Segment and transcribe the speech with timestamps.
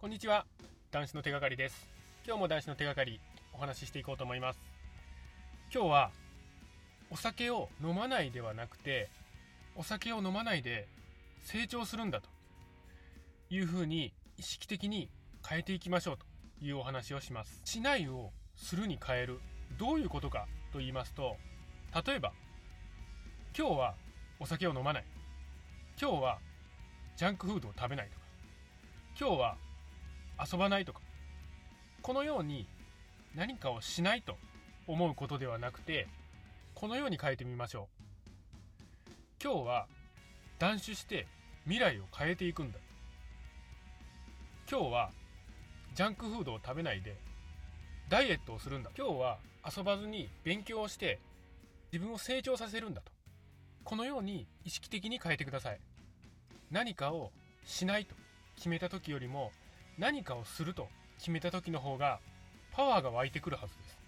[0.00, 0.46] こんにちは。
[0.92, 1.86] 男子の手がかりです。
[2.26, 3.20] 今日も男子の手がかり
[3.52, 4.58] お話ししていこうと思います。
[5.70, 6.10] 今日は
[7.10, 9.10] お酒を飲まないではなくて
[9.76, 10.88] お酒を飲まないで
[11.42, 12.30] 成長するんだと
[13.50, 15.10] いうふうに意識的に
[15.46, 17.60] 変えていきましょうというお話をします。
[17.66, 19.38] しないをするに変える
[19.78, 21.36] どういうことかと言いますと
[22.06, 22.32] 例えば
[23.54, 23.94] 今日は
[24.38, 25.04] お酒を飲まない。
[26.00, 26.38] 今日は
[27.18, 28.24] ジャンクフードを食べないとか。
[29.20, 29.58] 今日は
[30.40, 31.00] 遊ばないとか。
[32.02, 32.66] このように
[33.34, 34.36] 何かをしないと
[34.86, 36.08] 思うことではなくて
[36.74, 37.88] このように変えてみましょ
[39.08, 39.12] う。
[39.42, 39.86] 今日は
[40.58, 41.26] 断酒して
[41.64, 42.78] 未来を変えていくんだ。
[44.70, 45.10] 今日は
[45.94, 47.16] ジャンクフードを食べないで
[48.08, 48.90] ダイエットをするんだ。
[48.96, 49.38] 今日は
[49.76, 51.20] 遊ばずに勉強をして
[51.92, 53.12] 自分を成長させるんだと。
[53.84, 55.80] このように意識的に変えてください。
[56.70, 57.32] 何かを
[57.64, 58.14] しないと
[58.56, 59.52] 決めた時よりも
[60.00, 62.20] 何かをすると決めた時の方が
[62.72, 63.98] パワーが湧いてくるはずです。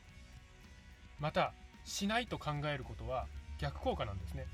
[1.21, 1.53] また
[1.85, 3.27] しないと考えることは
[3.59, 4.47] 逆効果なんですね。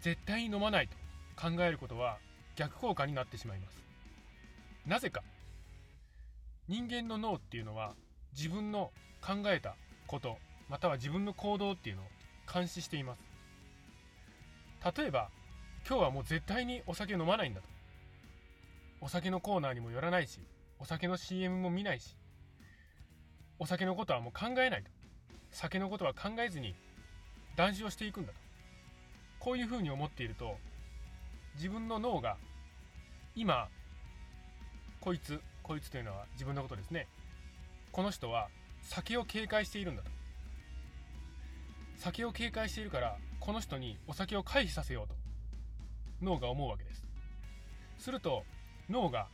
[0.00, 0.96] 絶対に飲まないと
[1.36, 2.16] 考えることは
[2.56, 3.76] 逆効果になってしまいます。
[4.86, 5.22] なぜか。
[6.66, 7.92] 人間の脳っていうのは
[8.34, 10.38] 自分の考えたこと
[10.70, 12.06] または自分の行動っていうのを
[12.50, 13.22] 監視しています。
[14.96, 15.28] 例えば
[15.86, 17.71] 今日はもう絶対にお酒飲まないんだと。
[19.04, 20.38] お酒のコーナーにも寄らないし
[20.78, 22.16] お酒の CM も見ないし
[23.58, 24.90] お酒のことはもう考えないと。
[25.50, 26.74] 酒のことは考えずに
[27.56, 28.38] 断酒をしていくんだと。
[29.40, 30.56] こういうふうに思っていると
[31.56, 32.36] 自分の脳が
[33.34, 33.68] 今
[35.00, 37.08] こいつこいつというのは自分のことですね。
[37.90, 38.48] この人は
[38.82, 40.10] 酒を警戒しているんだと。
[41.96, 45.14] 酒を警戒しているからこの人にお酒を回避させようと
[46.20, 47.04] 脳が思うわけです。
[47.98, 48.44] すると
[48.88, 49.26] 脳が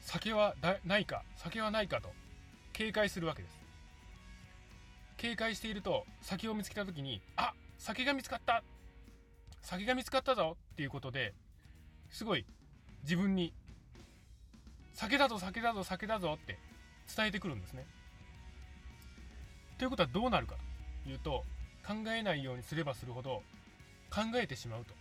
[0.00, 2.10] 酒はないか酒はないかと
[2.72, 3.60] 警戒するわけです。
[5.16, 8.62] 警戒していると酒を見つけた時にあ酒が見つかった
[9.62, 11.34] 酒が見つかったぞっていうことで
[12.10, 12.46] すごい
[13.02, 13.52] 自分に
[14.94, 16.58] 酒だぞ酒だぞ酒だぞって
[17.14, 17.86] 伝えてくるんですね。
[19.78, 20.56] ということはどうなるか
[21.04, 21.44] というと
[21.86, 23.42] 考えないようにすればするほど
[24.10, 24.94] 考えてしまうと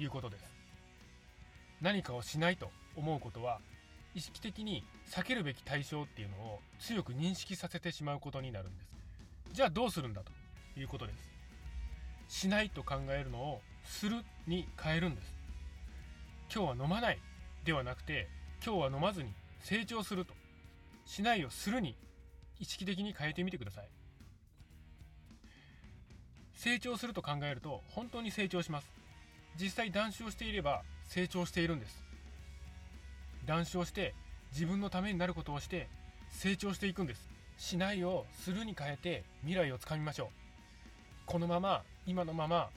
[0.00, 0.44] いうことです。
[1.80, 3.60] 何かをしないと思うことは
[4.14, 8.90] 意識的に避けるべき対象っていうのを強く認識させてしまうことになるんです。
[9.52, 10.32] じゃあどうするんだと
[10.78, 12.40] いうことです。
[12.40, 15.34] しないと考えるのをするに変えるんです。
[16.54, 17.18] 今日は飲まない
[17.64, 18.28] ではなくて
[18.64, 20.34] 今日は飲まずに成長すると。
[21.04, 21.96] しないをするに
[22.58, 23.88] 意識的に変えてみてください。
[26.54, 28.90] 成長すると考えると本当に成長します。
[29.58, 32.07] 実際断酒をしていれば成長しているんです。
[33.48, 34.14] 断酒をして
[34.52, 35.88] 自分のためになることをして
[36.28, 37.26] 成長していくんです。
[37.56, 40.28] しないをするに変えて未来をつかみましょう。
[41.24, 42.68] このまま今のまま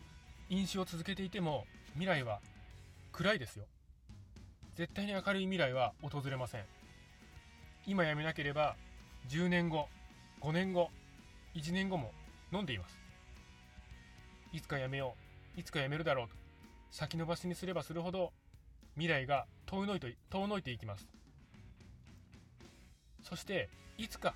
[0.49, 1.65] 飲酒を続けていても
[1.95, 2.39] 未来は
[3.11, 3.65] 暗いですよ。
[4.75, 6.63] 絶対に明るい未来は訪れません。
[7.85, 8.77] 今やめなければ
[9.27, 9.89] 10年後
[10.39, 10.87] 5年後
[11.53, 12.13] 1年後も
[12.53, 12.97] 飲んでいます。
[14.53, 15.15] いつかやめよ
[15.57, 16.35] ういつかやめるだろうと
[16.91, 18.31] 先延ばしにすればするほど
[18.95, 21.07] 未来が遠のいて遠のいていきます。
[23.23, 24.35] そしていつか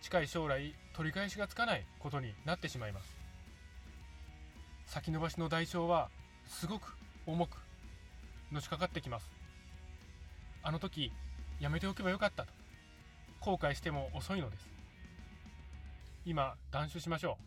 [0.00, 3.12] 近い将来取り返しがつかないことになってしまいます。
[4.86, 6.08] 先延ばしの代償は
[6.46, 6.94] すごく
[7.26, 7.56] 重く
[8.52, 9.28] のしかかってきます。
[10.62, 11.10] あの時
[11.58, 12.52] やめておけばよかったと
[13.40, 14.68] 後悔しても遅いのです。
[16.24, 17.38] 今断酒しましょ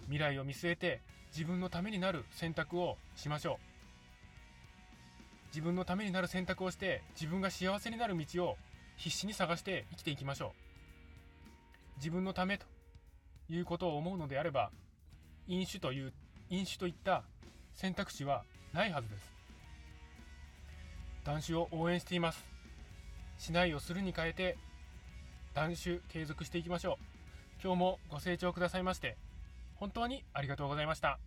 [0.00, 0.02] う。
[0.04, 1.00] 未来を見据えて
[1.32, 3.65] 自分のためになる選択をしましょう。
[5.56, 8.58] 自分のためになる選択をして自分が幸せになる道を
[8.96, 10.50] 必死に探して生きていきましょう。
[11.96, 12.66] 自分のためと
[13.48, 14.70] いうことを思うのであれば
[15.48, 16.12] 飲酒という
[16.50, 17.22] 飲酒といった
[17.72, 18.44] 選択肢は
[18.74, 19.32] ないはずです。
[21.24, 22.44] 断酒を応援しています。
[23.38, 24.58] しないをするに変えて
[25.54, 27.62] 断酒継続していきましょう。
[27.64, 29.16] 今日もご清聴くださいまして
[29.76, 31.18] 本当にありがとうございました。